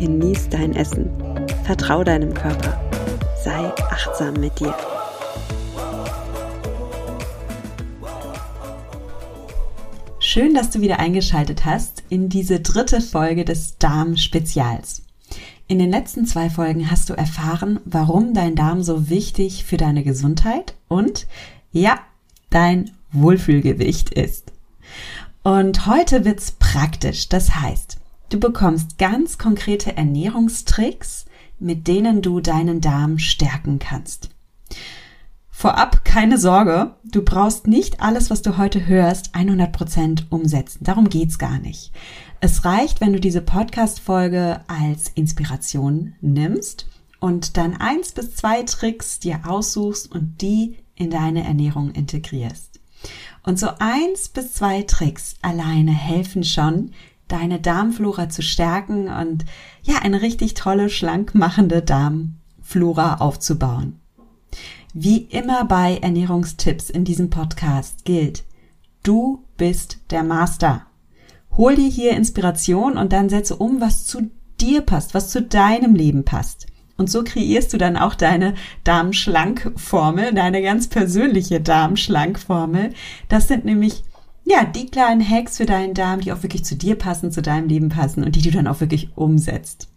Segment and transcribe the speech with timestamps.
[0.00, 1.10] genieß dein Essen.
[1.64, 2.80] Vertrau deinem Körper.
[3.44, 4.74] Sei achtsam mit dir.
[10.18, 15.02] Schön, dass du wieder eingeschaltet hast in diese dritte Folge des Darm-Spezials.
[15.68, 20.02] In den letzten zwei Folgen hast du erfahren, warum dein Darm so wichtig für deine
[20.02, 21.26] Gesundheit und
[21.72, 21.98] ja,
[22.48, 24.50] dein Wohlfühlgewicht ist.
[25.42, 27.28] Und heute wird's praktisch.
[27.28, 27.99] Das heißt,
[28.30, 31.26] du bekommst ganz konkrete Ernährungstricks,
[31.58, 34.30] mit denen du deinen Darm stärken kannst.
[35.50, 40.84] Vorab keine Sorge, du brauchst nicht alles, was du heute hörst, 100% umsetzen.
[40.84, 41.92] Darum geht's gar nicht.
[42.40, 46.86] Es reicht, wenn du diese Podcast-Folge als Inspiration nimmst
[47.18, 52.80] und dann eins bis zwei Tricks dir aussuchst und die in deine Ernährung integrierst.
[53.42, 56.92] Und so eins bis zwei Tricks alleine helfen schon,
[57.32, 59.44] deine Darmflora zu stärken und
[59.82, 64.00] ja, eine richtig tolle, schlank machende Darmflora aufzubauen.
[64.92, 68.44] Wie immer bei Ernährungstipps in diesem Podcast gilt,
[69.02, 70.86] du bist der Master.
[71.56, 75.94] Hol dir hier Inspiration und dann setze um, was zu dir passt, was zu deinem
[75.94, 76.66] Leben passt.
[76.96, 82.92] Und so kreierst du dann auch deine Darmschlankformel, deine ganz persönliche Darmschlankformel.
[83.28, 84.02] Das sind nämlich
[84.50, 87.68] ja, die kleinen Hacks für deinen Darm, die auch wirklich zu dir passen, zu deinem
[87.68, 89.88] Leben passen und die du dann auch wirklich umsetzt.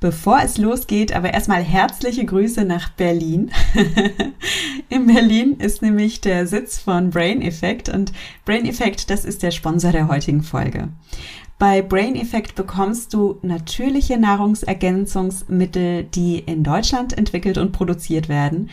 [0.00, 3.50] Bevor es losgeht, aber erstmal herzliche Grüße nach Berlin.
[4.90, 8.12] In Berlin ist nämlich der Sitz von Brain Effect und
[8.44, 10.90] Brain Effect, das ist der Sponsor der heutigen Folge.
[11.58, 18.68] Bei Brain Effect bekommst du natürliche Nahrungsergänzungsmittel, die in Deutschland entwickelt und produziert werden.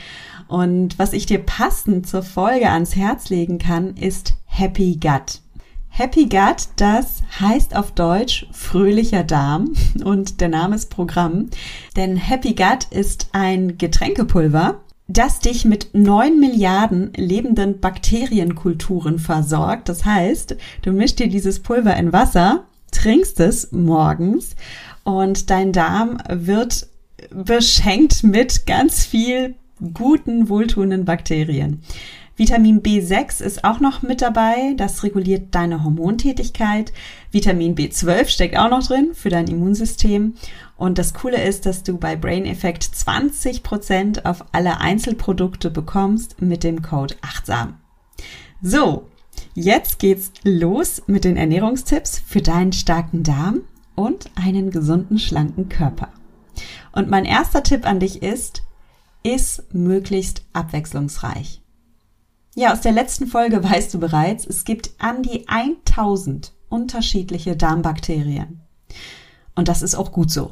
[0.48, 5.42] Und was ich dir passend zur Folge ans Herz legen kann, ist Happy Gut.
[5.90, 11.50] Happy Gut, das heißt auf Deutsch fröhlicher Darm und der Name ist Programm,
[11.96, 19.90] denn Happy Gut ist ein Getränkepulver, das dich mit neun Milliarden lebenden Bakterienkulturen versorgt.
[19.90, 24.56] Das heißt, du mischst dir dieses Pulver in Wasser trinkst es morgens
[25.03, 26.88] und dein Darm wird
[27.30, 29.56] beschenkt mit ganz viel
[29.94, 31.81] guten, wohltuenden Bakterien.
[32.35, 36.91] Vitamin B6 ist auch noch mit dabei, das reguliert deine Hormontätigkeit.
[37.31, 40.34] Vitamin B12 steckt auch noch drin für dein Immunsystem.
[40.75, 46.63] Und das Coole ist, dass du bei Brain Effect 20% auf alle Einzelprodukte bekommst mit
[46.63, 47.75] dem Code achtsam.
[48.61, 49.07] So,
[49.55, 53.61] Jetzt geht's los mit den Ernährungstipps für deinen starken Darm
[53.95, 56.09] und einen gesunden, schlanken Körper.
[56.91, 58.63] Und mein erster Tipp an dich ist,
[59.23, 61.61] iss möglichst abwechslungsreich.
[62.56, 68.61] Ja, aus der letzten Folge weißt du bereits, es gibt an die 1000 unterschiedliche Darmbakterien.
[69.56, 70.51] Und das ist auch gut so.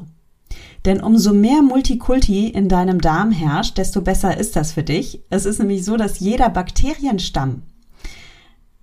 [0.85, 5.21] Denn umso mehr Multikulti in deinem Darm herrscht, desto besser ist das für dich.
[5.29, 7.63] Es ist nämlich so, dass jeder Bakterienstamm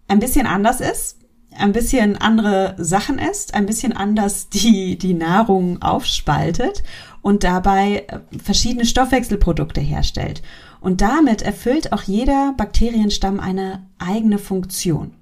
[0.06, 1.18] ein bisschen anders ist,
[1.56, 6.82] ein bisschen andere Sachen isst, ein bisschen anders die, die Nahrung aufspaltet
[7.28, 10.40] und dabei äh, verschiedene Stoffwechselprodukte herstellt.
[10.80, 15.12] Und damit erfüllt auch jeder Bakterienstamm eine eigene Funktion.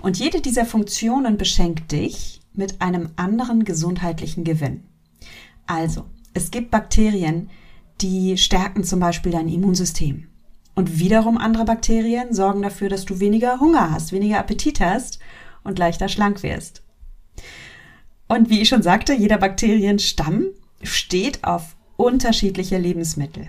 [0.00, 4.84] Und jede dieser Funktionen beschenkt dich mit einem anderen gesundheitlichen Gewinn.
[5.66, 7.50] Also, es gibt Bakterien,
[8.00, 10.28] die stärken zum Beispiel dein Immunsystem.
[10.76, 15.18] Und wiederum andere Bakterien sorgen dafür, dass du weniger Hunger hast, weniger Appetit hast
[15.64, 16.84] und leichter schlank wirst.
[18.28, 20.44] Und wie ich schon sagte, jeder Bakterienstamm
[20.82, 23.48] steht auf unterschiedliche Lebensmittel.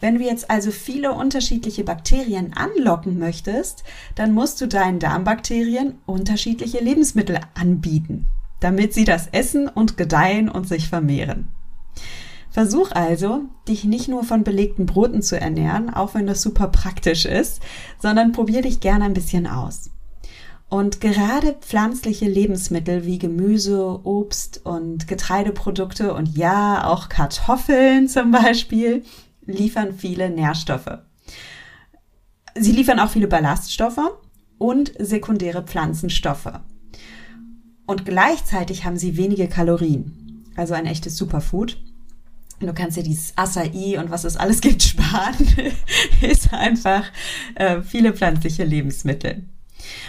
[0.00, 3.84] Wenn du jetzt also viele unterschiedliche Bakterien anlocken möchtest,
[4.14, 8.26] dann musst du deinen Darmbakterien unterschiedliche Lebensmittel anbieten,
[8.60, 11.48] damit sie das essen und gedeihen und sich vermehren.
[12.50, 17.24] Versuch also, dich nicht nur von belegten Broten zu ernähren, auch wenn das super praktisch
[17.24, 17.60] ist,
[18.00, 19.90] sondern probier dich gerne ein bisschen aus.
[20.68, 29.02] Und gerade pflanzliche Lebensmittel wie Gemüse, Obst und Getreideprodukte und ja, auch Kartoffeln zum Beispiel
[29.46, 30.98] liefern viele Nährstoffe.
[32.54, 34.10] Sie liefern auch viele Ballaststoffe
[34.58, 36.52] und sekundäre Pflanzenstoffe.
[37.86, 40.44] Und gleichzeitig haben sie wenige Kalorien.
[40.56, 41.78] also ein echtes Superfood.
[42.60, 45.36] Du kannst dir dieses Acai und was es alles gibt sparen,
[46.20, 47.04] ist einfach
[47.54, 49.44] äh, viele pflanzliche Lebensmittel.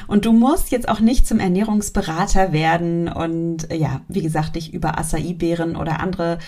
[0.07, 4.97] Und du musst jetzt auch nicht zum Ernährungsberater werden und ja, wie gesagt, dich über
[4.97, 6.39] Acai-Beeren oder andere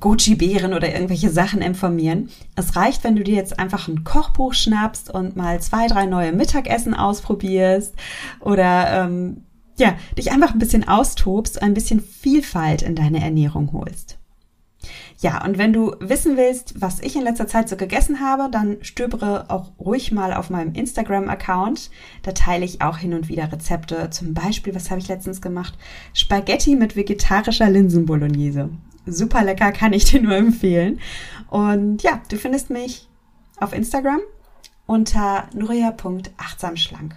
[0.00, 2.30] Goji-Beeren oder irgendwelche Sachen informieren.
[2.56, 6.32] Es reicht, wenn du dir jetzt einfach ein Kochbuch schnappst und mal zwei, drei neue
[6.32, 7.94] Mittagessen ausprobierst
[8.40, 9.44] oder ähm,
[9.76, 14.19] ja, dich einfach ein bisschen austobst, ein bisschen Vielfalt in deine Ernährung holst.
[15.18, 18.78] Ja, und wenn du wissen willst, was ich in letzter Zeit so gegessen habe, dann
[18.80, 21.90] stöbere auch ruhig mal auf meinem Instagram-Account.
[22.22, 24.08] Da teile ich auch hin und wieder Rezepte.
[24.10, 25.76] Zum Beispiel, was habe ich letztens gemacht?
[26.14, 28.70] Spaghetti mit vegetarischer Linsenbolognese.
[29.06, 31.00] Super lecker, kann ich dir nur empfehlen.
[31.48, 33.08] Und ja, du findest mich
[33.58, 34.20] auf Instagram
[34.86, 37.16] unter nuria.achtsamschlank.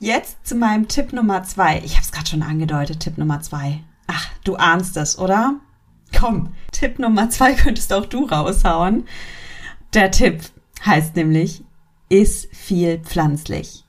[0.00, 1.80] Jetzt zu meinem Tipp Nummer zwei.
[1.84, 3.80] Ich habe es gerade schon angedeutet, Tipp Nummer zwei.
[4.06, 5.60] Ach, du ahnst es, oder?
[6.18, 9.06] Komm, Tipp Nummer zwei könntest auch du raushauen.
[9.92, 10.42] Der Tipp
[10.84, 11.64] heißt nämlich,
[12.08, 13.84] iss viel pflanzlich.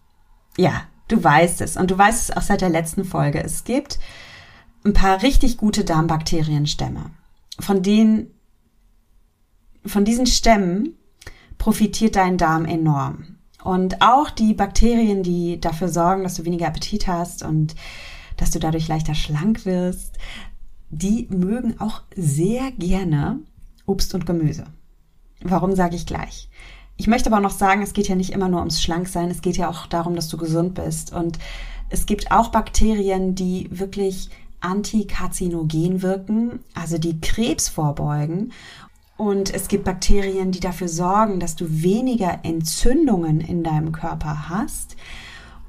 [0.57, 3.43] Ja, du weißt es und du weißt es auch seit der letzten Folge.
[3.43, 3.99] Es gibt
[4.83, 7.11] ein paar richtig gute Darmbakterienstämme.
[7.59, 8.31] Von denen,
[9.85, 10.97] von diesen Stämmen
[11.57, 13.37] profitiert dein Darm enorm.
[13.63, 17.75] Und auch die Bakterien, die dafür sorgen, dass du weniger Appetit hast und
[18.37, 20.19] dass du dadurch leichter schlank wirst,
[20.95, 23.39] die mögen auch sehr gerne
[23.85, 24.65] Obst und Gemüse.
[25.43, 26.49] Warum sage ich gleich?
[26.97, 29.57] Ich möchte aber noch sagen, es geht ja nicht immer nur ums Schlanksein, es geht
[29.57, 31.11] ja auch darum, dass du gesund bist.
[31.11, 31.37] Und
[31.89, 34.29] es gibt auch Bakterien, die wirklich
[34.61, 38.53] antikarzinogen wirken, also die Krebs vorbeugen.
[39.17, 44.95] Und es gibt Bakterien, die dafür sorgen, dass du weniger Entzündungen in deinem Körper hast.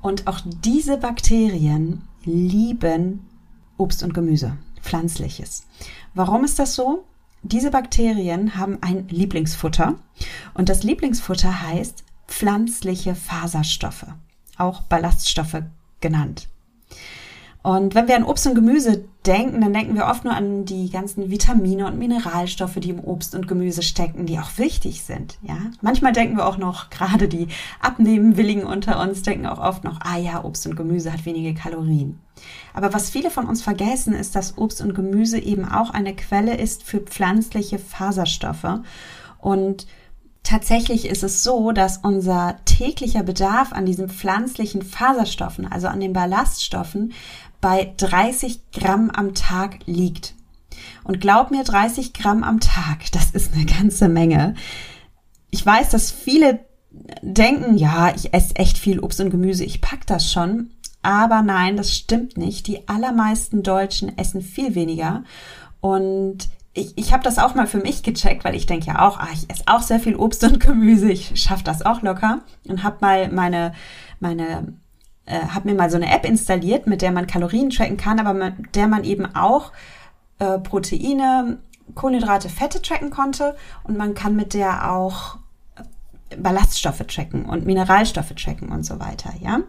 [0.01, 3.27] Und auch diese Bakterien lieben
[3.77, 4.57] Obst und Gemüse.
[4.87, 5.67] Pflanzliches.
[6.15, 7.05] Warum ist das so?
[7.43, 9.97] Diese Bakterien haben ein Lieblingsfutter
[10.55, 14.07] und das Lieblingsfutter heißt pflanzliche Faserstoffe,
[14.57, 15.63] auch Ballaststoffe
[16.01, 16.49] genannt.
[17.67, 20.89] Und wenn wir an Obst und Gemüse denken, dann denken wir oft nur an die
[20.89, 25.37] ganzen Vitamine und Mineralstoffe, die im Obst und Gemüse stecken, die auch wichtig sind.
[25.43, 27.49] Ja, manchmal denken wir auch noch, gerade die
[27.81, 32.21] Abnehmenwilligen unter uns denken auch oft noch, ah ja, Obst und Gemüse hat wenige Kalorien.
[32.73, 36.57] Aber was viele von uns vergessen, ist, dass Obst und Gemüse eben auch eine Quelle
[36.57, 38.79] ist für pflanzliche Faserstoffe
[39.41, 39.89] und
[40.47, 46.13] Tatsächlich ist es so, dass unser täglicher Bedarf an diesen pflanzlichen Faserstoffen, also an den
[46.13, 47.15] Ballaststoffen,
[47.61, 50.35] bei 30 Gramm am Tag liegt.
[51.05, 54.55] Und glaub mir, 30 Gramm am Tag, das ist eine ganze Menge.
[55.51, 56.61] Ich weiß, dass viele
[57.23, 60.71] denken, ja, ich esse echt viel Obst und Gemüse, ich pack das schon.
[61.03, 62.67] Aber nein, das stimmt nicht.
[62.67, 65.23] Die allermeisten Deutschen essen viel weniger.
[65.81, 69.19] Und ich, ich habe das auch mal für mich gecheckt, weil ich denke ja auch,
[69.19, 72.41] ah, ich esse auch sehr viel Obst und Gemüse, ich schaffe das auch locker.
[72.67, 73.73] Und habe mal meine,
[74.21, 74.75] meine
[75.27, 78.33] äh, habe mir mal so eine App installiert, mit der man Kalorien tracken kann, aber
[78.35, 79.73] mit der man eben auch
[80.39, 81.59] äh, Proteine,
[81.95, 85.37] Kohlenhydrate, Fette tracken konnte und man kann mit der auch
[86.31, 89.61] äh, Ballaststoffe tracken und Mineralstoffe tracken und so weiter, ja.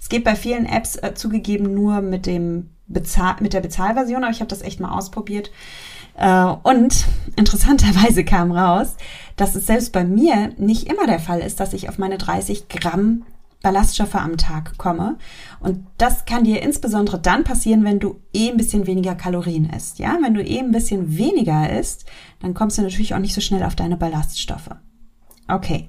[0.00, 4.32] Es geht bei vielen Apps äh, zugegeben nur mit dem Bezahl mit der Bezahlversion, aber
[4.32, 5.50] ich habe das echt mal ausprobiert.
[6.16, 8.96] Äh, und interessanterweise kam raus,
[9.36, 12.68] dass es selbst bei mir nicht immer der Fall ist, dass ich auf meine 30
[12.68, 13.24] Gramm
[13.64, 15.16] Ballaststoffe am Tag komme.
[15.58, 19.98] Und das kann dir insbesondere dann passieren, wenn du eh ein bisschen weniger Kalorien isst.
[19.98, 22.04] Ja, wenn du eh ein bisschen weniger isst,
[22.40, 24.70] dann kommst du natürlich auch nicht so schnell auf deine Ballaststoffe.
[25.48, 25.88] Okay.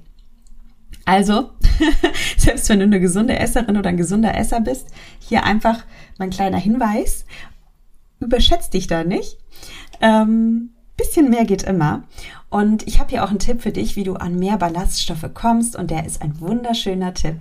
[1.04, 1.50] Also,
[2.36, 4.88] selbst wenn du eine gesunde Esserin oder ein gesunder Esser bist,
[5.20, 5.84] hier einfach
[6.18, 7.26] mein kleiner Hinweis.
[8.18, 9.38] Überschätzt dich da nicht.
[10.00, 12.04] Ähm, bisschen mehr geht immer.
[12.48, 15.76] Und ich habe hier auch einen Tipp für dich, wie du an mehr Ballaststoffe kommst.
[15.76, 17.36] Und der ist ein wunderschöner Tipp.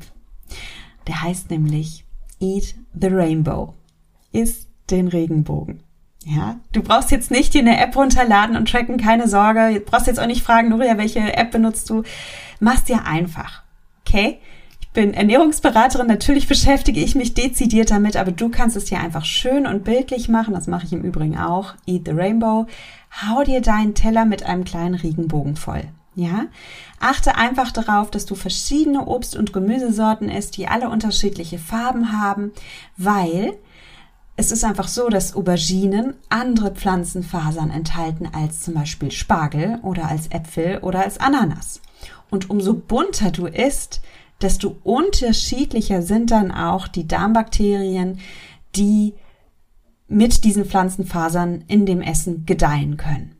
[1.07, 2.05] Der heißt nämlich
[2.39, 3.73] Eat the Rainbow.
[4.31, 5.81] Iss den Regenbogen.
[6.25, 9.75] Ja, du brauchst jetzt nicht dir eine App runterladen und tracken, keine Sorge.
[9.75, 12.01] Du brauchst jetzt auch nicht fragen, Nuria, welche App benutzt du?
[12.59, 13.61] Mach's dir einfach.
[14.01, 14.39] Okay?
[14.81, 19.25] Ich bin Ernährungsberaterin, natürlich beschäftige ich mich dezidiert damit, aber du kannst es dir einfach
[19.25, 20.53] schön und bildlich machen.
[20.55, 21.75] Das mache ich im Übrigen auch.
[21.85, 22.65] Eat the Rainbow.
[23.21, 25.83] Hau dir deinen Teller mit einem kleinen Regenbogen voll.
[26.17, 26.45] Ja,
[26.99, 32.53] achte einfach darauf, dass du verschiedene Obst- und Gemüsesorten isst, die alle unterschiedliche Farben haben,
[32.95, 33.57] weil
[34.37, 40.27] es ist einfach so, dass Auberginen andere Pflanzenfasern enthalten als zum Beispiel Spargel oder als
[40.27, 41.81] Äpfel oder als Ananas.
[42.29, 44.01] Und umso bunter du isst,
[44.41, 48.19] desto unterschiedlicher sind dann auch die Darmbakterien,
[48.75, 49.13] die
[50.07, 53.34] mit diesen Pflanzenfasern in dem Essen gedeihen können.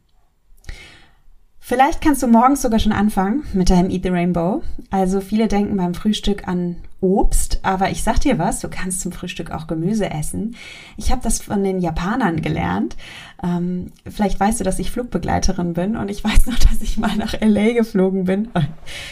[1.68, 4.62] Vielleicht kannst du morgens sogar schon anfangen mit deinem Eat the Rainbow.
[4.92, 9.12] Also viele denken beim Frühstück an Obst, aber ich sag dir was, du kannst zum
[9.12, 10.56] Frühstück auch Gemüse essen.
[10.98, 12.96] Ich habe das von den Japanern gelernt.
[13.44, 17.16] Ähm, vielleicht weißt du, dass ich Flugbegleiterin bin und ich weiß noch, dass ich mal
[17.18, 18.50] nach LA geflogen bin.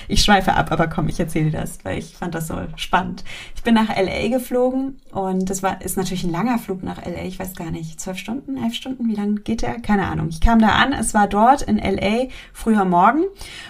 [0.08, 3.24] Ich schweife ab, aber komm, ich erzähle dir das, weil ich fand das so spannend.
[3.56, 7.26] Ich bin nach LA geflogen und das war ist natürlich ein langer Flug nach LA.
[7.26, 9.80] Ich weiß gar nicht, zwölf Stunden, elf Stunden, wie lange geht der?
[9.82, 10.30] Keine Ahnung.
[10.30, 13.24] Ich kam da an, es war dort in LA früher Morgen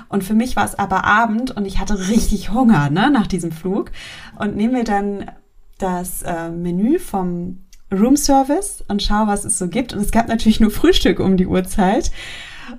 [0.08, 3.52] und für mich war es aber Abend und ich hatte richtig Hunger ne, nach diesem
[3.52, 3.92] Flug
[4.40, 5.32] und nehme mir dann
[5.78, 7.60] das äh, Menü vom
[7.92, 9.94] Room Service und schaue, was es so gibt.
[9.94, 12.12] Und es gab natürlich nur Frühstück um die Uhrzeit.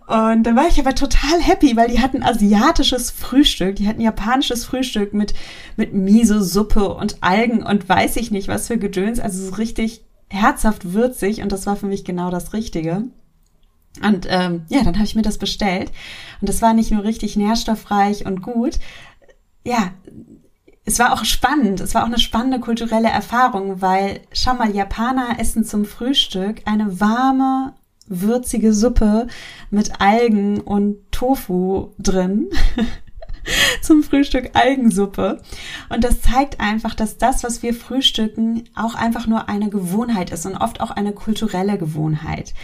[0.07, 4.65] Und dann war ich aber total happy, weil die hatten asiatisches Frühstück, die hatten japanisches
[4.65, 5.35] Frühstück mit,
[5.77, 9.21] mit Miso-Suppe und Algen und weiß ich nicht was für Gedöns.
[9.21, 13.05] Also so richtig herzhaft würzig und das war für mich genau das Richtige.
[14.03, 15.93] Und ähm, ja, dann habe ich mir das bestellt.
[16.41, 18.81] Und das war nicht nur richtig nährstoffreich und gut.
[19.65, 19.93] Ja,
[20.85, 21.81] es war auch spannend.
[21.81, 27.01] Es war auch eine spannende kulturelle Erfahrung, weil schau mal, Japaner essen zum Frühstück eine
[27.01, 27.75] warme,
[28.07, 29.27] würzige Suppe
[29.71, 32.51] mit Algen und Tofu drin.
[33.83, 35.41] zum Frühstück Algensuppe.
[35.89, 40.47] Und das zeigt einfach, dass das, was wir frühstücken, auch einfach nur eine Gewohnheit ist
[40.47, 42.55] und oft auch eine kulturelle Gewohnheit.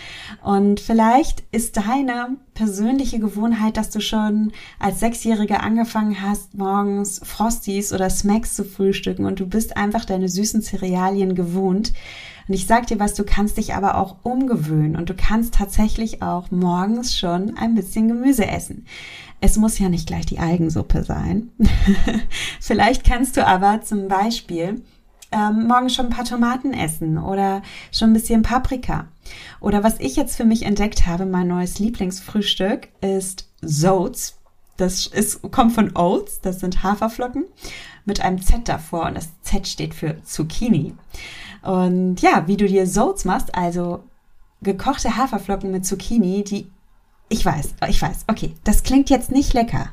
[0.43, 7.93] Und vielleicht ist deine persönliche Gewohnheit, dass du schon als Sechsjährige angefangen hast, morgens Frosties
[7.93, 11.93] oder Smacks zu frühstücken und du bist einfach deine süßen Cerealien gewohnt.
[12.51, 16.21] Und ich sag dir was, du kannst dich aber auch umgewöhnen und du kannst tatsächlich
[16.21, 18.87] auch morgens schon ein bisschen Gemüse essen.
[19.41, 21.53] Es muss ja nicht gleich die Algensuppe sein.
[22.61, 24.83] Vielleicht kannst du aber zum Beispiel
[25.31, 29.07] ähm, morgen schon ein paar Tomaten essen oder schon ein bisschen Paprika.
[29.61, 34.41] Oder was ich jetzt für mich entdeckt habe, mein neues Lieblingsfrühstück ist Zoats.
[34.77, 37.45] Das ist, kommt von Oats, das sind Haferflocken
[38.07, 40.95] mit einem Z davor und das Z steht für Zucchini.
[41.63, 44.03] Und ja, wie du dir Zoats machst, also
[44.63, 46.71] gekochte Haferflocken mit Zucchini, die
[47.29, 49.91] ich weiß, ich weiß, okay, das klingt jetzt nicht lecker.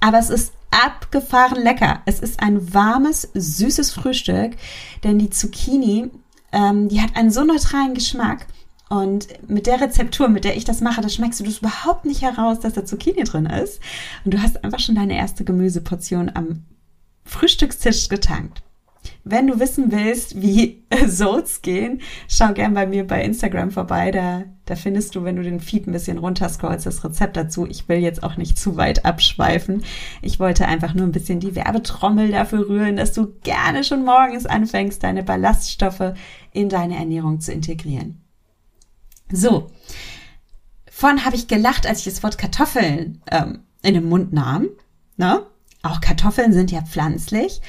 [0.00, 2.00] Aber es ist abgefahren lecker.
[2.04, 4.56] Es ist ein warmes, süßes Frühstück,
[5.02, 6.10] denn die Zucchini,
[6.52, 8.46] ähm, die hat einen so neutralen Geschmack.
[8.90, 12.20] Und mit der Rezeptur, mit der ich das mache, da schmeckst du das überhaupt nicht
[12.20, 13.80] heraus, dass da Zucchini drin ist.
[14.24, 16.64] Und du hast einfach schon deine erste Gemüseportion am
[17.24, 18.62] Frühstückstisch getankt.
[19.24, 24.10] Wenn du wissen willst, wie Soats gehen, schau gern bei mir bei Instagram vorbei.
[24.10, 27.66] Da, da findest du, wenn du den Feed ein bisschen runterscrollst, das Rezept dazu.
[27.66, 29.84] Ich will jetzt auch nicht zu weit abschweifen.
[30.22, 34.46] Ich wollte einfach nur ein bisschen die Werbetrommel dafür rühren, dass du gerne schon morgens
[34.46, 36.14] anfängst, deine Ballaststoffe
[36.52, 38.20] in deine Ernährung zu integrieren.
[39.30, 39.70] So.
[40.90, 44.68] Vorhin habe ich gelacht, als ich das Wort Kartoffeln ähm, in den Mund nahm.
[45.16, 45.42] Ne?
[45.82, 47.60] Auch Kartoffeln sind ja pflanzlich.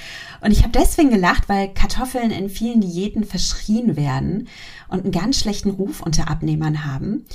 [0.42, 4.48] Und ich habe deswegen gelacht, weil Kartoffeln in vielen Diäten verschrien werden
[4.88, 7.26] und einen ganz schlechten Ruf unter Abnehmern haben.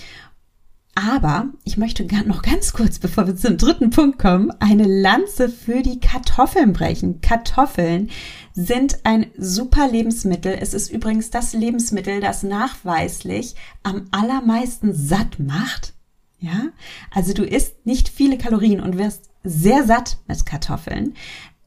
[0.95, 5.83] Aber ich möchte noch ganz kurz, bevor wir zum dritten Punkt kommen, eine Lanze für
[5.83, 7.21] die Kartoffeln brechen.
[7.21, 8.11] Kartoffeln
[8.53, 10.57] sind ein super Lebensmittel.
[10.61, 13.55] Es ist übrigens das Lebensmittel, das nachweislich
[13.85, 15.95] am allermeisten satt macht.
[16.40, 16.68] Ja,
[17.12, 21.14] also du isst nicht viele Kalorien und wirst sehr satt mit Kartoffeln.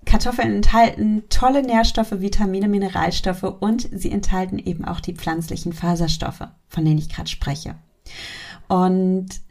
[0.06, 6.86] Kartoffeln enthalten tolle Nährstoffe, Vitamine, Mineralstoffe und sie enthalten eben auch die pflanzlichen Faserstoffe, von
[6.86, 7.76] denen ich gerade spreche.
[8.68, 9.42] Und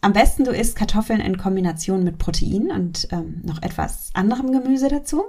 [0.00, 4.88] am besten du isst Kartoffeln in Kombination mit Protein und ähm, noch etwas anderem Gemüse
[4.88, 5.24] dazu.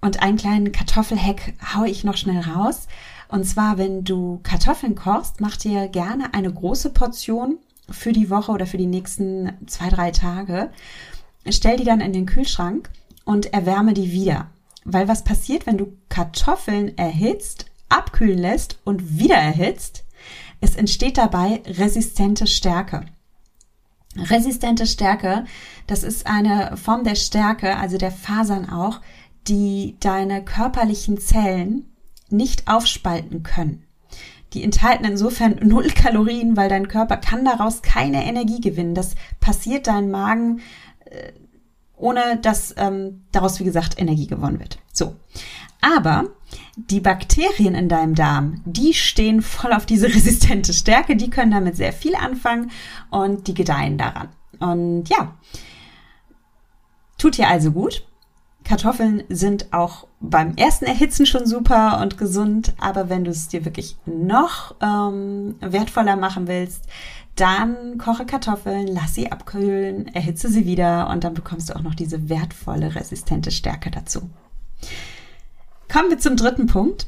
[0.00, 2.86] Und einen kleinen Kartoffelhack haue ich noch schnell raus.
[3.28, 7.58] Und zwar, wenn du Kartoffeln kochst, mach dir gerne eine große Portion
[7.90, 10.70] für die Woche oder für die nächsten zwei, drei Tage.
[11.48, 12.90] Stell die dann in den Kühlschrank
[13.24, 14.50] und erwärme die wieder.
[14.84, 20.04] Weil was passiert, wenn du Kartoffeln erhitzt, abkühlen lässt und wieder erhitzt?
[20.60, 23.04] Es entsteht dabei resistente Stärke.
[24.16, 25.44] Resistente Stärke,
[25.86, 29.00] das ist eine Form der Stärke, also der Fasern auch,
[29.46, 31.86] die deine körperlichen Zellen
[32.30, 33.84] nicht aufspalten können.
[34.54, 38.94] Die enthalten insofern null Kalorien, weil dein Körper kann daraus keine Energie gewinnen.
[38.94, 40.60] Das passiert deinem Magen,
[41.04, 41.32] äh,
[41.96, 44.78] ohne dass ähm, daraus, wie gesagt, Energie gewonnen wird.
[44.92, 45.16] So.
[45.80, 46.24] Aber
[46.76, 51.76] die Bakterien in deinem Darm, die stehen voll auf diese resistente Stärke, die können damit
[51.76, 52.70] sehr viel anfangen
[53.10, 54.28] und die gedeihen daran.
[54.58, 55.36] Und ja,
[57.16, 58.07] tut dir also gut.
[58.68, 63.64] Kartoffeln sind auch beim ersten Erhitzen schon super und gesund, aber wenn du es dir
[63.64, 66.84] wirklich noch ähm, wertvoller machen willst,
[67.34, 71.94] dann koche Kartoffeln, lass sie abkühlen, erhitze sie wieder und dann bekommst du auch noch
[71.94, 74.28] diese wertvolle, resistente Stärke dazu.
[75.90, 77.06] Kommen wir zum dritten Punkt.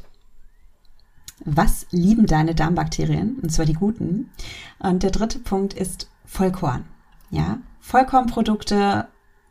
[1.45, 3.37] Was lieben deine Darmbakterien?
[3.39, 4.31] Und zwar die guten.
[4.79, 6.85] Und der dritte Punkt ist Vollkorn.
[7.29, 9.07] Ja, Vollkornprodukte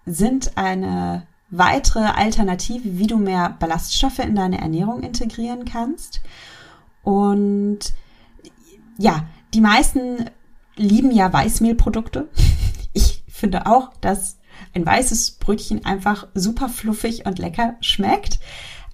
[0.06, 6.20] sind eine weitere Alternative, wie du mehr Ballaststoffe in deine Ernährung integrieren kannst.
[7.02, 7.78] Und
[8.98, 10.26] ja, die meisten
[10.76, 12.28] lieben ja Weißmehlprodukte.
[12.92, 14.38] Ich finde auch, dass
[14.74, 18.40] ein weißes Brötchen einfach super fluffig und lecker schmeckt.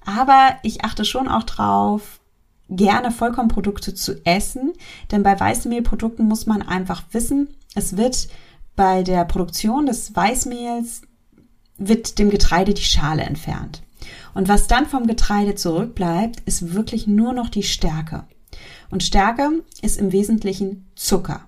[0.04, 2.20] Aber ich achte schon auch drauf,
[2.68, 4.74] gerne Vollkornprodukte zu essen,
[5.10, 8.28] denn bei Weißmehlprodukten muss man einfach wissen, es wird
[8.76, 11.02] bei der Produktion des Weißmehls
[11.78, 13.82] wird dem Getreide die Schale entfernt.
[14.34, 18.24] Und was dann vom Getreide zurückbleibt, ist wirklich nur noch die Stärke.
[18.90, 21.46] Und Stärke ist im Wesentlichen Zucker.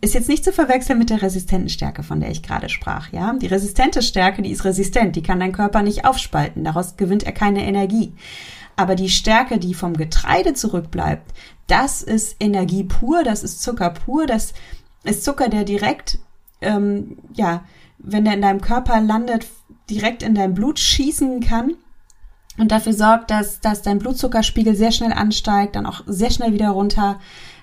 [0.00, 3.32] Ist jetzt nicht zu verwechseln mit der resistenten Stärke, von der ich gerade sprach, ja?
[3.32, 7.32] Die resistente Stärke, die ist resistent, die kann dein Körper nicht aufspalten, daraus gewinnt er
[7.32, 8.12] keine Energie.
[8.76, 11.32] Aber die Stärke, die vom Getreide zurückbleibt,
[11.68, 14.52] das ist Energie pur, das ist Zucker pur, das
[15.04, 16.18] ist Zucker, der direkt,
[16.60, 17.64] ähm, ja,
[18.04, 19.46] wenn der in deinem Körper landet,
[19.90, 21.74] direkt in dein Blut schießen kann
[22.58, 26.70] und dafür sorgt, dass, dass dein Blutzuckerspiegel sehr schnell ansteigt, dann auch sehr schnell wieder
[26.70, 27.18] runter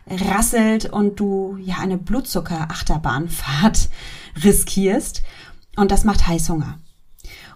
[0.07, 3.89] rasselt und du ja eine Blutzucker-Achterbahnfahrt
[4.43, 5.21] riskierst.
[5.77, 6.79] Und das macht Heißhunger.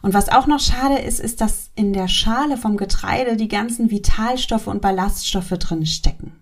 [0.01, 3.89] Und was auch noch schade ist, ist, dass in der Schale vom Getreide die ganzen
[3.89, 6.33] Vitalstoffe und Ballaststoffe drin stecken.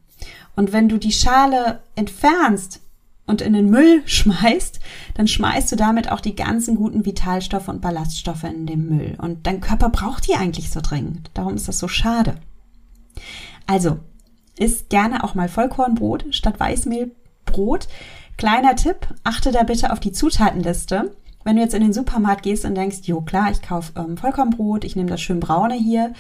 [0.56, 2.82] Und wenn du die Schale entfernst
[3.26, 4.80] und in den Müll schmeißt,
[5.16, 9.16] dann schmeißt du damit auch die ganzen guten Vitalstoffe und Ballaststoffe in den Müll.
[9.18, 11.32] Und dein Körper braucht die eigentlich so dringend.
[11.34, 12.36] Darum ist das so schade.
[13.68, 14.00] Also,
[14.58, 17.88] isst gerne auch mal Vollkornbrot statt Weißmehlbrot.
[18.38, 21.12] Kleiner Tipp, achte da bitte auf die Zutatenliste
[21.44, 24.84] wenn du jetzt in den Supermarkt gehst und denkst, jo klar, ich kaufe ähm, Vollkornbrot,
[24.84, 26.14] ich nehme das schön braune hier,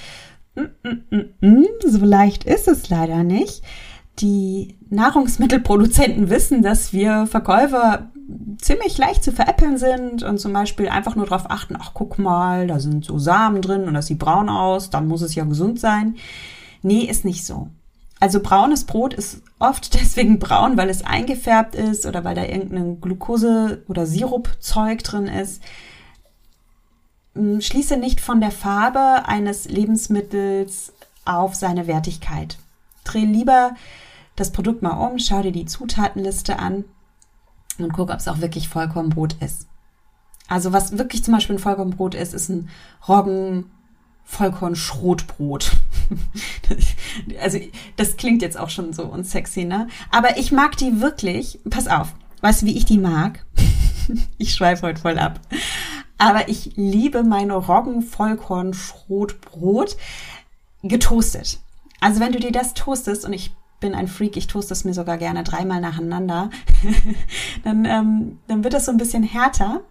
[0.55, 3.63] mm, mm, mm, mm, so leicht ist es leider nicht.
[4.19, 8.11] Die Nahrungsmittelproduzenten wissen, dass wir Verkäufer
[8.59, 12.67] ziemlich leicht zu veräppeln sind und zum Beispiel einfach nur darauf achten, ach guck mal,
[12.67, 15.79] da sind so Samen drin und das sieht braun aus, dann muss es ja gesund
[15.79, 16.15] sein.
[16.81, 17.69] Nee, ist nicht so.
[18.19, 23.01] Also braunes Brot ist oft deswegen braun, weil es eingefärbt ist oder weil da irgendein
[23.01, 25.61] Glucose- oder Sirupzeug drin ist.
[27.35, 30.93] Hm, schließe nicht von der Farbe eines Lebensmittels
[31.25, 32.57] auf seine Wertigkeit.
[33.03, 33.75] Dreh lieber
[34.35, 36.85] das Produkt mal um, schau dir die Zutatenliste an
[37.77, 39.67] und guck, ob es auch wirklich Vollkornbrot ist.
[40.47, 42.69] Also was wirklich zum Beispiel ein Vollkornbrot ist, ist ein
[43.07, 43.71] Roggen,
[44.25, 45.71] Vollkorn-Schrotbrot.
[47.41, 47.59] also
[47.95, 49.87] das klingt jetzt auch schon so unsexy, ne?
[50.11, 51.59] Aber ich mag die wirklich.
[51.69, 53.45] Pass auf, weißt du, wie ich die mag?
[54.37, 55.39] ich schweife heute voll ab.
[56.17, 59.95] Aber ich liebe meine Roggen-Vollkorn-Schrotbrot
[60.83, 61.59] getoastet.
[62.03, 64.93] Also wenn du dir das toastest und ich bin ein Freak, ich toaste es mir
[64.93, 66.49] sogar gerne dreimal nacheinander,
[67.63, 69.81] dann, ähm, dann wird das so ein bisschen härter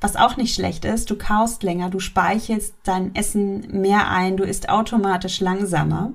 [0.00, 4.44] was auch nicht schlecht ist, du kaust länger, du speichelst dein Essen mehr ein, du
[4.44, 6.12] isst automatisch langsamer.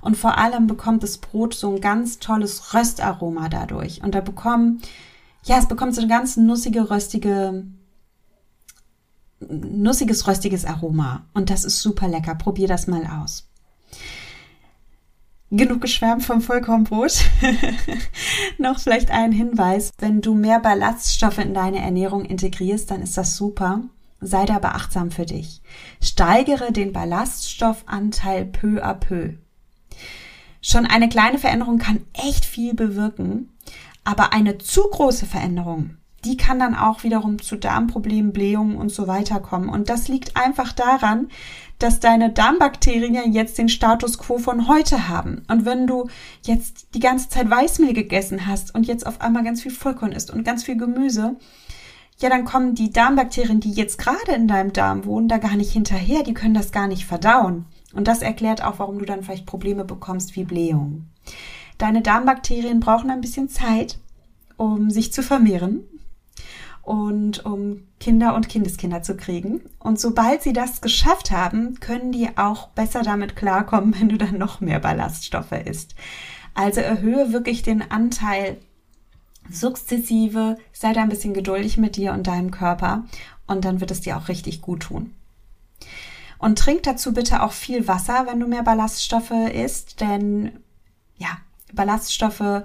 [0.00, 4.02] Und vor allem bekommt das Brot so ein ganz tolles Röstaroma dadurch.
[4.02, 4.82] Und da bekommen,
[5.44, 7.64] ja, es bekommt so ein ganz nussige, röstige,
[9.40, 11.24] nussiges, röstiges Aroma.
[11.32, 12.34] Und das ist super lecker.
[12.34, 13.48] Probier das mal aus.
[15.56, 17.24] Genug geschwärmt vom Vollkornbrot.
[18.58, 19.92] Noch vielleicht ein Hinweis.
[19.98, 23.82] Wenn du mehr Ballaststoffe in deine Ernährung integrierst, dann ist das super.
[24.20, 25.62] Sei da beachtsam für dich.
[26.02, 29.34] Steigere den Ballaststoffanteil peu à peu.
[30.60, 33.50] Schon eine kleine Veränderung kann echt viel bewirken,
[34.02, 39.06] aber eine zu große Veränderung, die kann dann auch wiederum zu Darmproblemen, Blähungen und so
[39.06, 39.68] weiter kommen.
[39.68, 41.28] Und das liegt einfach daran,
[41.78, 45.44] dass deine Darmbakterien ja jetzt den Status quo von heute haben.
[45.48, 46.08] Und wenn du
[46.42, 50.30] jetzt die ganze Zeit Weißmehl gegessen hast und jetzt auf einmal ganz viel Vollkorn isst
[50.30, 51.36] und ganz viel Gemüse,
[52.20, 55.72] ja, dann kommen die Darmbakterien, die jetzt gerade in deinem Darm wohnen, da gar nicht
[55.72, 57.66] hinterher, die können das gar nicht verdauen.
[57.92, 61.10] Und das erklärt auch, warum du dann vielleicht Probleme bekommst wie Blähungen.
[61.76, 63.98] Deine Darmbakterien brauchen ein bisschen Zeit,
[64.56, 65.80] um sich zu vermehren
[66.84, 69.62] und um Kinder und Kindeskinder zu kriegen.
[69.78, 74.38] Und sobald sie das geschafft haben, können die auch besser damit klarkommen, wenn du dann
[74.38, 75.94] noch mehr Ballaststoffe isst.
[76.54, 78.58] Also erhöhe wirklich den Anteil
[79.50, 83.04] sukzessive, sei da ein bisschen geduldig mit dir und deinem Körper
[83.46, 85.12] und dann wird es dir auch richtig gut tun.
[86.38, 90.52] Und trink dazu bitte auch viel Wasser, wenn du mehr Ballaststoffe isst, denn
[91.16, 91.38] ja,
[91.72, 92.62] Ballaststoffe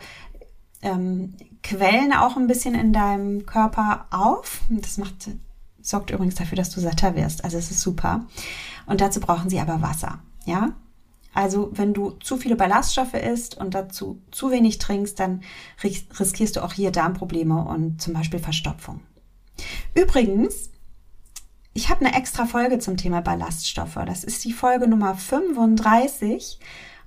[0.81, 4.61] ähm, quellen auch ein bisschen in deinem Körper auf.
[4.69, 5.29] Das macht,
[5.81, 7.43] sorgt übrigens dafür, dass du satter wirst.
[7.43, 8.25] Also es ist super.
[8.85, 10.19] Und dazu brauchen sie aber Wasser.
[10.45, 10.73] Ja,
[11.33, 15.41] also wenn du zu viele Ballaststoffe isst und dazu zu wenig trinkst, dann
[15.83, 19.01] riskierst du auch hier Darmprobleme und zum Beispiel Verstopfung.
[19.93, 20.71] Übrigens,
[21.73, 23.99] ich habe eine extra Folge zum Thema Ballaststoffe.
[24.05, 26.59] Das ist die Folge Nummer 35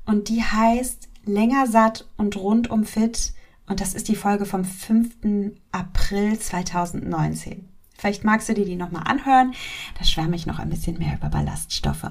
[0.06, 3.34] und die heißt Länger satt und rundum fit.
[3.66, 5.55] Und das ist die Folge vom 5.
[5.70, 7.68] April 2019.
[7.96, 9.55] Vielleicht magst du dir die nochmal anhören.
[9.98, 12.11] Da schwärme ich noch ein bisschen mehr über Ballaststoffe.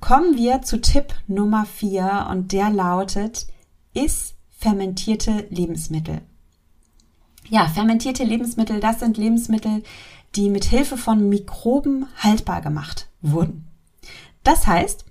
[0.00, 3.46] Kommen wir zu Tipp Nummer 4 und der lautet,
[3.94, 6.20] iss fermentierte Lebensmittel.
[7.48, 9.82] Ja, fermentierte Lebensmittel, das sind Lebensmittel,
[10.36, 13.66] die mit Hilfe von Mikroben haltbar gemacht wurden.
[14.42, 15.04] Das heißt,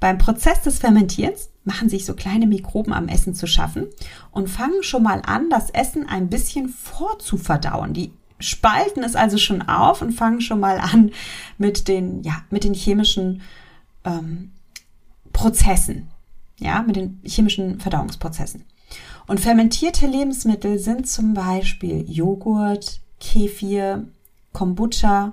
[0.00, 3.86] beim Prozess des Fermentierens machen sich so kleine Mikroben am Essen zu schaffen
[4.30, 7.92] und fangen schon mal an, das Essen ein bisschen vorzuverdauen.
[7.92, 11.12] Die spalten es also schon auf und fangen schon mal an
[11.58, 13.42] mit den, ja, mit den chemischen
[14.04, 14.52] ähm,
[15.32, 16.08] Prozessen,
[16.58, 18.64] ja, mit den chemischen Verdauungsprozessen.
[19.26, 24.08] Und fermentierte Lebensmittel sind zum Beispiel Joghurt, Kefir,
[24.52, 25.32] Kombucha,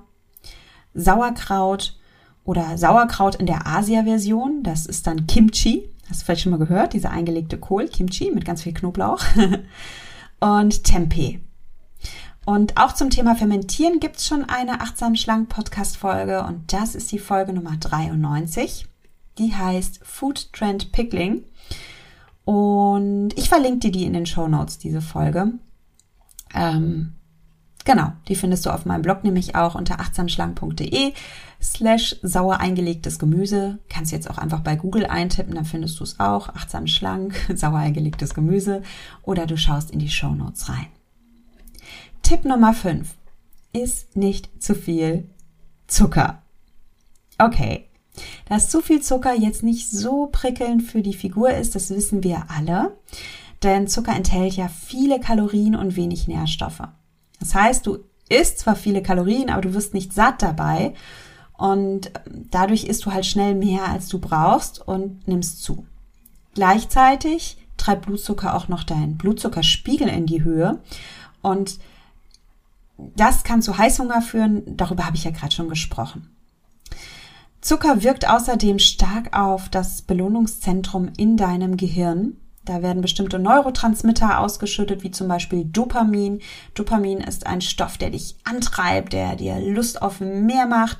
[0.94, 1.98] Sauerkraut
[2.44, 4.62] oder Sauerkraut in der Asia-Version.
[4.62, 5.89] Das ist dann Kimchi.
[6.10, 6.92] Hast du vielleicht schon mal gehört?
[6.92, 9.22] Dieser eingelegte Kohl, Kimchi mit ganz viel Knoblauch.
[10.40, 11.38] und Tempeh.
[12.44, 17.12] Und auch zum Thema Fermentieren gibt es schon eine achtsam schlank Podcast-Folge und das ist
[17.12, 18.86] die Folge Nummer 93.
[19.38, 21.44] Die heißt Food Trend Pickling.
[22.44, 25.52] Und ich verlinke dir die in den Show Notes, diese Folge.
[26.52, 27.12] Ähm,
[27.84, 31.12] genau, die findest du auf meinem Blog nämlich auch unter achtsamschlank.de
[31.62, 33.78] slash sauer eingelegtes Gemüse.
[33.88, 36.48] Kannst jetzt auch einfach bei Google eintippen, dann findest du es auch.
[36.48, 38.82] Achtsam schlank, sauer eingelegtes Gemüse.
[39.22, 40.86] Oder du schaust in die Show Notes rein.
[42.22, 43.14] Tipp Nummer 5.
[43.72, 45.28] Ist nicht zu viel
[45.86, 46.42] Zucker.
[47.38, 47.86] Okay.
[48.48, 52.44] Dass zu viel Zucker jetzt nicht so prickelnd für die Figur ist, das wissen wir
[52.48, 52.96] alle.
[53.62, 56.82] Denn Zucker enthält ja viele Kalorien und wenig Nährstoffe.
[57.40, 57.98] Das heißt, du
[58.28, 60.94] isst zwar viele Kalorien, aber du wirst nicht satt dabei.
[61.56, 62.12] Und
[62.50, 65.86] dadurch isst du halt schnell mehr, als du brauchst und nimmst zu.
[66.54, 70.80] Gleichzeitig treibt Blutzucker auch noch deinen Blutzuckerspiegel in die Höhe.
[71.42, 71.78] Und
[73.16, 76.30] das kann zu Heißhunger führen, darüber habe ich ja gerade schon gesprochen.
[77.60, 82.36] Zucker wirkt außerdem stark auf das Belohnungszentrum in deinem Gehirn.
[82.70, 86.40] Da werden bestimmte Neurotransmitter ausgeschüttet, wie zum Beispiel Dopamin.
[86.74, 90.98] Dopamin ist ein Stoff, der dich antreibt, der dir Lust auf mehr macht.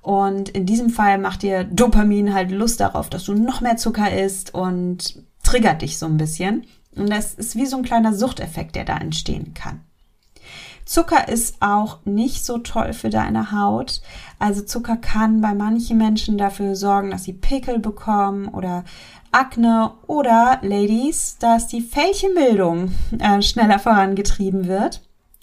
[0.00, 4.10] Und in diesem Fall macht dir Dopamin halt Lust darauf, dass du noch mehr Zucker
[4.10, 6.64] isst und triggert dich so ein bisschen.
[6.96, 9.80] Und das ist wie so ein kleiner Suchteffekt, der da entstehen kann.
[10.86, 14.00] Zucker ist auch nicht so toll für deine Haut.
[14.40, 18.84] Also Zucker kann bei manchen Menschen dafür sorgen, dass sie Pickel bekommen oder
[19.32, 25.02] Akne oder Ladies, dass die Fältchenbildung äh, schneller vorangetrieben wird.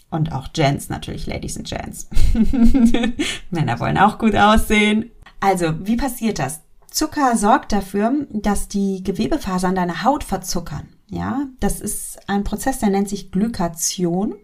[0.09, 2.09] Und auch Gents natürlich, Ladies und Gents.
[3.49, 5.11] Männer wollen auch gut aussehen.
[5.39, 6.61] Also, wie passiert das?
[6.89, 10.87] Zucker sorgt dafür, dass die Gewebefasern deiner Haut verzuckern.
[11.09, 14.35] Ja, das ist ein Prozess, der nennt sich Glykation.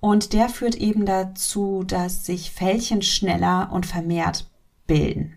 [0.00, 4.46] Und der führt eben dazu, dass sich Fältchen schneller und vermehrt
[4.86, 5.35] bilden.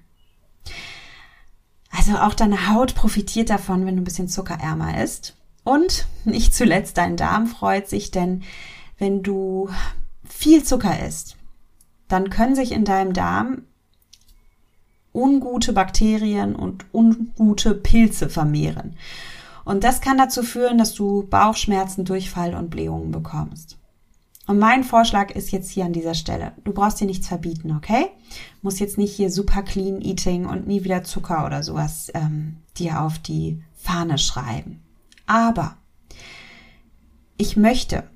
[2.00, 5.36] Also auch deine Haut profitiert davon, wenn du ein bisschen zuckerärmer isst.
[5.66, 8.44] Und nicht zuletzt dein Darm freut sich, denn
[8.98, 9.70] wenn du
[10.24, 11.36] viel Zucker isst,
[12.08, 13.64] dann können sich in deinem Darm
[15.14, 18.96] ungute Bakterien und ungute Pilze vermehren.
[19.66, 23.78] Und das kann dazu führen, dass du Bauchschmerzen, Durchfall und Blähungen bekommst.
[24.50, 28.08] Und mein Vorschlag ist jetzt hier an dieser Stelle, du brauchst dir nichts verbieten, okay?
[28.64, 33.00] Muss jetzt nicht hier super clean eating und nie wieder Zucker oder sowas ähm, dir
[33.04, 34.82] auf die Fahne schreiben.
[35.28, 35.78] Aber
[37.38, 38.10] ich möchte,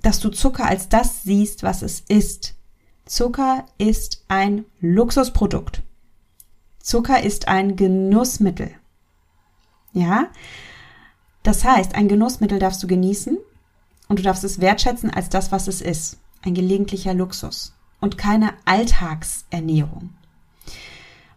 [0.00, 2.54] dass du Zucker als das siehst, was es ist.
[3.04, 5.82] Zucker ist ein Luxusprodukt.
[6.78, 8.70] Zucker ist ein Genussmittel.
[9.92, 10.28] Ja?
[11.42, 13.36] Das heißt, ein Genussmittel darfst du genießen,
[14.10, 16.18] und du darfst es wertschätzen als das, was es ist.
[16.42, 20.10] Ein gelegentlicher Luxus und keine Alltagsernährung.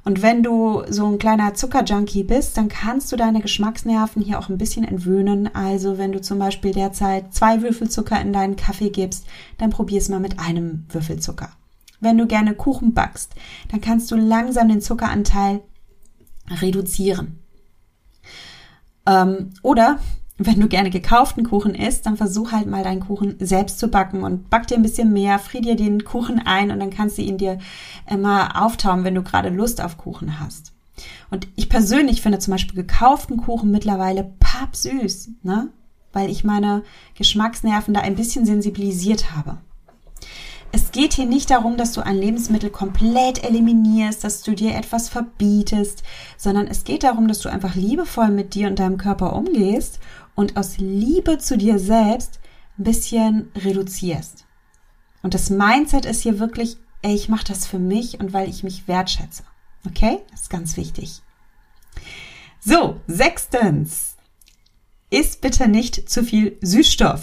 [0.03, 4.49] Und wenn du so ein kleiner Zuckerjunkie bist, dann kannst du deine Geschmacksnerven hier auch
[4.49, 5.53] ein bisschen entwöhnen.
[5.53, 9.27] Also wenn du zum Beispiel derzeit zwei Würfel Zucker in deinen Kaffee gibst,
[9.59, 11.51] dann probier es mal mit einem Würfel Zucker.
[11.99, 13.33] wenn du gerne Kuchen backst,
[13.71, 15.61] dann kannst du langsam den Zuckeranteil
[16.49, 17.39] reduzieren.
[19.05, 19.99] Ähm, oder
[20.37, 24.23] wenn du gerne gekauften Kuchen isst, dann versuch halt mal deinen Kuchen selbst zu backen
[24.23, 27.21] und back dir ein bisschen mehr, frier dir den Kuchen ein und dann kannst du
[27.21, 27.59] ihn dir
[28.09, 30.73] immer auftauen, wenn du gerade Lust auf Kuchen hast.
[31.29, 35.69] Und ich persönlich finde zum Beispiel gekauften Kuchen mittlerweile pappsüß, ne?
[36.11, 36.83] Weil ich meine
[37.15, 39.57] Geschmacksnerven da ein bisschen sensibilisiert habe.
[40.75, 45.07] Es geht hier nicht darum, dass du ein Lebensmittel komplett eliminierst, dass du dir etwas
[45.07, 46.01] verbietest,
[46.35, 49.99] sondern es geht darum, dass du einfach liebevoll mit dir und deinem Körper umgehst
[50.35, 52.39] und aus Liebe zu dir selbst
[52.77, 54.45] ein bisschen reduzierst.
[55.21, 58.63] Und das Mindset ist hier wirklich, ey, ich mache das für mich und weil ich
[58.63, 59.43] mich wertschätze.
[59.87, 60.19] Okay?
[60.31, 61.21] Das ist ganz wichtig.
[62.59, 64.12] So, sechstens
[65.13, 67.21] isst bitte nicht zu viel Süßstoff.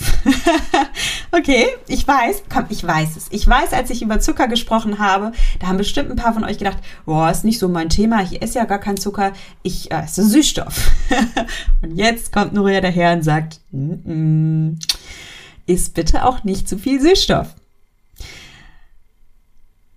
[1.33, 3.27] okay, ich weiß, komm, ich weiß es.
[3.31, 6.59] Ich weiß, als ich über Zucker gesprochen habe, da haben bestimmt ein paar von euch
[6.59, 10.05] gedacht, boah, ist nicht so mein Thema, ich esse ja gar keinen Zucker, ich äh,
[10.05, 10.91] esse Süßstoff.
[11.83, 14.87] und jetzt kommt Nuria daher und sagt, mm -mm,
[15.67, 17.57] isst bitte auch nicht zu viel Süßstoff.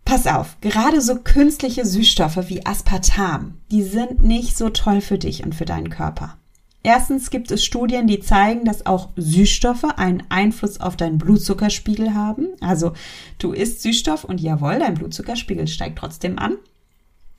[0.04, 5.44] Pass auf, gerade so künstliche Süßstoffe wie Aspartam, die sind nicht so toll für dich
[5.44, 6.38] und für deinen Körper.
[6.86, 12.50] Erstens gibt es Studien, die zeigen, dass auch Süßstoffe einen Einfluss auf deinen Blutzuckerspiegel haben.
[12.60, 12.92] Also
[13.40, 16.58] du isst Süßstoff und jawohl, dein Blutzuckerspiegel steigt trotzdem an.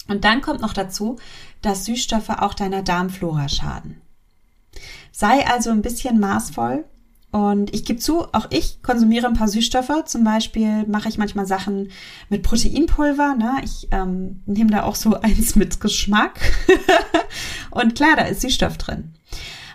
[0.09, 1.17] Und dann kommt noch dazu,
[1.61, 4.01] dass Süßstoffe auch deiner Darmflora schaden.
[5.13, 6.85] Sei also ein bisschen maßvoll.
[7.35, 10.05] Und ich gebe zu, auch ich konsumiere ein paar Süßstoffe.
[10.05, 11.91] Zum Beispiel mache ich manchmal Sachen
[12.29, 13.35] mit Proteinpulver.
[13.35, 13.57] Ne?
[13.65, 16.39] Ich ähm, nehme da auch so eins mit Geschmack.
[17.73, 19.15] und klar, da ist Süßstoff drin.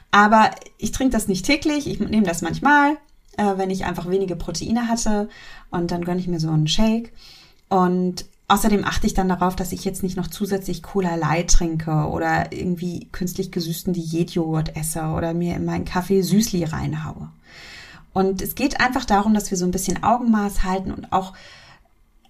[0.09, 2.93] Aber ich trinke das nicht täglich, ich nehme das manchmal,
[3.35, 5.27] äh, wenn ich einfach wenige Proteine hatte
[5.69, 7.11] und dann gönne ich mir so einen Shake.
[7.67, 12.07] Und außerdem achte ich dann darauf, dass ich jetzt nicht noch zusätzlich Cola Light trinke
[12.09, 17.29] oder irgendwie künstlich gesüßten Diätjoghurt esse oder mir in meinen Kaffee Süßli reinhaue.
[18.11, 21.33] Und es geht einfach darum, dass wir so ein bisschen Augenmaß halten und auch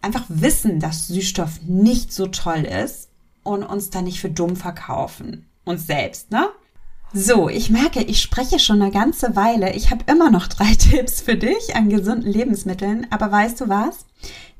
[0.01, 3.10] einfach wissen, dass Süßstoff nicht so toll ist
[3.43, 5.45] und uns da nicht für dumm verkaufen.
[5.63, 6.47] Uns selbst, ne?
[7.12, 9.73] So, ich merke, ich spreche schon eine ganze Weile.
[9.73, 14.05] Ich habe immer noch drei Tipps für dich an gesunden Lebensmitteln, aber weißt du was?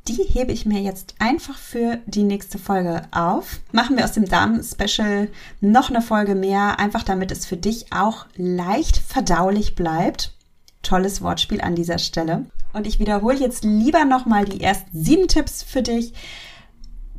[0.10, 3.60] Die hebe ich mir jetzt einfach für die nächste Folge auf.
[3.72, 5.30] Machen wir aus dem Darm-Special
[5.62, 10.36] noch eine Folge mehr, einfach damit es für dich auch leicht verdaulich bleibt.
[10.82, 12.46] Tolles Wortspiel an dieser Stelle.
[12.74, 16.14] Und ich wiederhole jetzt lieber nochmal die ersten sieben Tipps für dich.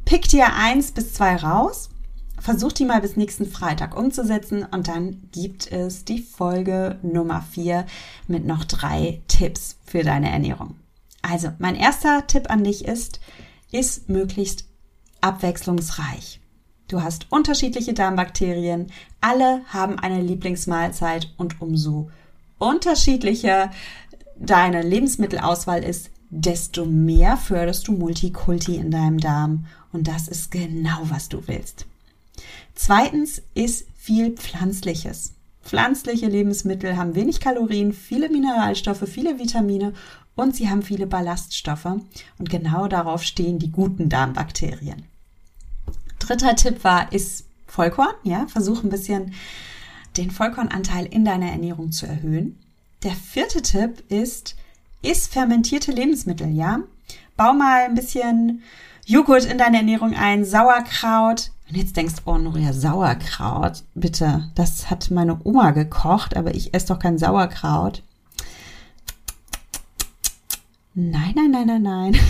[0.04, 1.90] Pick dir eins bis zwei raus
[2.40, 7.84] Versuch die mal bis nächsten Freitag umzusetzen und dann gibt es die Folge Nummer 4
[8.28, 10.74] mit noch drei Tipps für deine Ernährung.
[11.22, 13.20] Also, mein erster Tipp an dich ist,
[13.72, 14.64] ist möglichst
[15.20, 16.40] abwechslungsreich.
[16.88, 22.10] Du hast unterschiedliche Darmbakterien, alle haben eine Lieblingsmahlzeit und umso
[22.58, 23.70] unterschiedlicher
[24.36, 30.98] deine Lebensmittelauswahl ist, desto mehr förderst du Multikulti in deinem Darm und das ist genau,
[31.02, 31.86] was du willst.
[32.74, 35.34] Zweitens ist viel Pflanzliches.
[35.62, 39.92] Pflanzliche Lebensmittel haben wenig Kalorien, viele Mineralstoffe, viele Vitamine
[40.40, 41.86] und sie haben viele Ballaststoffe.
[42.38, 45.04] Und genau darauf stehen die guten Darmbakterien.
[46.18, 48.14] Dritter Tipp war, ist Vollkorn.
[48.24, 49.34] Ja, versuch ein bisschen
[50.16, 52.58] den Vollkornanteil in deiner Ernährung zu erhöhen.
[53.02, 54.56] Der vierte Tipp ist,
[55.02, 56.50] isst fermentierte Lebensmittel.
[56.50, 56.80] Ja,
[57.36, 58.62] bau mal ein bisschen
[59.06, 65.10] Joghurt in deine Ernährung ein, Sauerkraut, du jetzt denkst, oh Nuria, Sauerkraut, bitte, das hat
[65.10, 68.02] meine Oma gekocht, aber ich esse doch kein Sauerkraut.
[71.00, 72.16] Nein, nein, nein, nein, nein.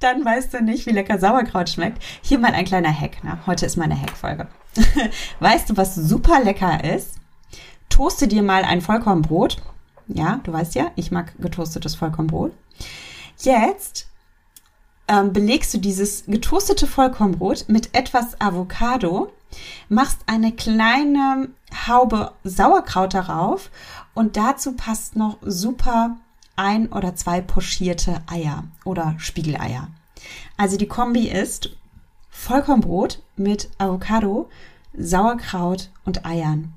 [0.00, 2.02] Dann weißt du nicht, wie lecker Sauerkraut schmeckt.
[2.22, 3.22] Hier mal ein kleiner Hack.
[3.22, 3.38] Ne?
[3.46, 4.48] Heute ist meine Hackfolge.
[5.40, 7.16] weißt du, was super lecker ist?
[7.90, 9.58] Toaste dir mal ein Vollkornbrot.
[10.06, 12.52] Ja, du weißt ja, ich mag getoastetes Vollkornbrot.
[13.38, 14.08] Jetzt
[15.06, 19.32] ähm, belegst du dieses getoastete Vollkornbrot mit etwas Avocado,
[19.90, 21.50] machst eine kleine
[21.86, 23.70] Haube Sauerkraut darauf
[24.14, 26.16] und dazu passt noch super
[26.56, 29.88] ein oder zwei pochierte Eier oder Spiegeleier.
[30.56, 31.76] Also die Kombi ist
[32.30, 34.48] Vollkornbrot mit Avocado,
[34.96, 36.72] Sauerkraut und Eiern.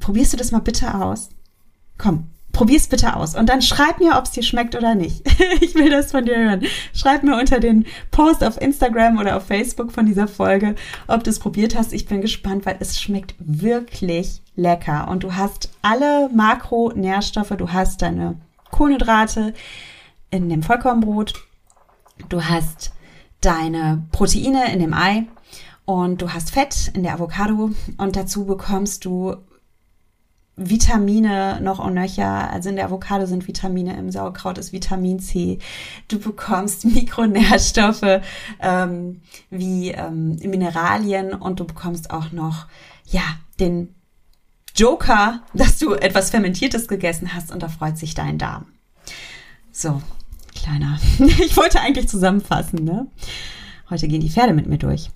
[0.00, 1.30] Probierst du das mal bitte aus?
[1.98, 5.22] Komm, Probier's bitte aus und dann schreib mir, ob es dir schmeckt oder nicht.
[5.60, 6.62] ich will das von dir hören.
[6.92, 10.74] Schreib mir unter den Post auf Instagram oder auf Facebook von dieser Folge,
[11.06, 11.94] ob du es probiert hast.
[11.94, 18.02] Ich bin gespannt, weil es schmeckt wirklich lecker und du hast alle Makronährstoffe, du hast
[18.02, 18.36] deine
[18.72, 19.54] Kohlenhydrate,
[20.30, 21.34] in dem Vollkornbrot,
[22.28, 22.92] du hast
[23.40, 25.26] deine Proteine in dem Ei
[25.84, 29.36] und du hast Fett in der Avocado und dazu bekommst du
[30.56, 32.50] Vitamine noch und nöcher.
[32.50, 35.58] Also in der Avocado sind Vitamine, im Sauerkraut ist Vitamin C.
[36.08, 38.20] Du bekommst Mikronährstoffe
[38.60, 42.66] ähm, wie ähm, Mineralien und du bekommst auch noch
[43.06, 43.22] ja
[43.60, 43.94] den
[44.76, 48.66] Joker, dass du etwas Fermentiertes gegessen hast und da freut sich dein Darm.
[49.70, 50.02] So,
[50.54, 50.98] kleiner.
[51.18, 53.06] Ich wollte eigentlich zusammenfassen, ne?
[53.90, 55.10] Heute gehen die Pferde mit mir durch.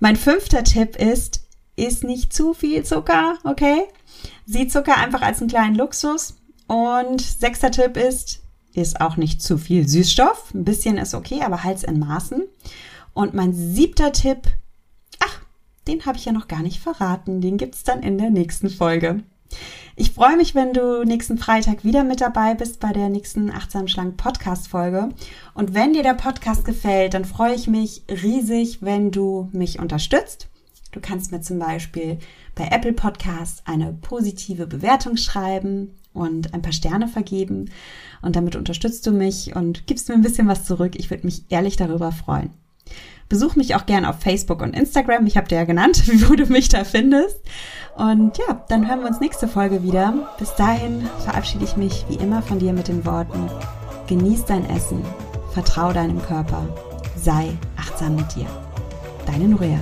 [0.00, 3.84] Mein fünfter Tipp ist, ist nicht zu viel Zucker, okay?
[4.46, 6.36] Sieh Zucker einfach als einen kleinen Luxus.
[6.66, 8.40] Und sechster Tipp ist,
[8.74, 10.52] ist auch nicht zu viel Süßstoff.
[10.54, 12.42] Ein bisschen ist okay, aber halt's in Maßen.
[13.14, 14.42] Und mein siebter Tipp,
[15.88, 17.40] den habe ich ja noch gar nicht verraten.
[17.40, 19.22] Den gibt's dann in der nächsten Folge.
[19.96, 23.88] Ich freue mich, wenn du nächsten Freitag wieder mit dabei bist bei der nächsten Achtsam
[23.88, 25.08] Schlank Podcast Folge.
[25.54, 30.48] Und wenn dir der Podcast gefällt, dann freue ich mich riesig, wenn du mich unterstützt.
[30.92, 32.18] Du kannst mir zum Beispiel
[32.54, 37.70] bei Apple Podcasts eine positive Bewertung schreiben und ein paar Sterne vergeben.
[38.22, 40.92] Und damit unterstützt du mich und gibst mir ein bisschen was zurück.
[40.96, 42.50] Ich würde mich ehrlich darüber freuen.
[43.28, 45.26] Besuch mich auch gern auf Facebook und Instagram.
[45.26, 47.40] Ich habe dir ja genannt, wo du mich da findest.
[47.96, 50.14] Und ja, dann hören wir uns nächste Folge wieder.
[50.38, 53.50] Bis dahin verabschiede ich mich wie immer von dir mit den Worten,
[54.06, 55.04] genieß dein Essen,
[55.52, 56.62] vertrau deinem Körper,
[57.16, 58.46] sei achtsam mit dir.
[59.26, 59.80] Deine Nuria.